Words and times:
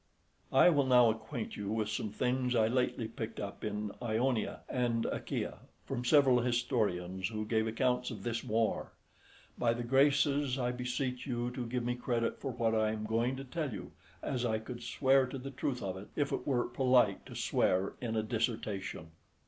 I 0.51 0.69
will 0.69 0.87
now 0.87 1.11
acquaint 1.11 1.55
you 1.55 1.69
with 1.71 1.87
some 1.87 2.09
things 2.09 2.55
I 2.55 2.65
lately 2.65 3.07
picked 3.07 3.39
up 3.39 3.63
in 3.63 3.91
Ionia 4.01 4.61
and 4.67 5.05
Achaia, 5.05 5.59
from 5.85 6.03
several 6.05 6.39
historians, 6.39 7.27
who 7.27 7.45
gave 7.45 7.67
accounts 7.67 8.09
of 8.09 8.23
this 8.23 8.43
war. 8.43 8.93
By 9.59 9.73
the 9.73 9.83
graces 9.83 10.57
I 10.57 10.71
beseech 10.71 11.27
you 11.27 11.51
to 11.51 11.67
give 11.67 11.83
me 11.83 11.93
credit 11.95 12.39
for 12.41 12.49
what 12.49 12.73
I 12.73 12.89
am 12.91 13.05
going 13.05 13.35
to 13.35 13.43
tell 13.43 13.71
you, 13.71 13.91
as 14.23 14.43
I 14.43 14.57
could 14.57 14.81
swear 14.81 15.27
to 15.27 15.37
the 15.37 15.51
truth 15.51 15.83
of 15.83 15.95
it, 15.97 16.07
if 16.15 16.31
it 16.31 16.47
were 16.47 16.65
polite 16.65 17.23
to 17.27 17.35
swear 17.35 17.93
in 18.01 18.15
a 18.15 18.23
dissertation. 18.23 19.11